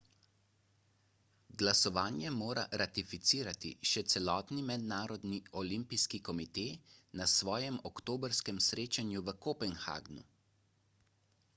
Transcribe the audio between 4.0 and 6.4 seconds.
celotni mednarodni olimpijski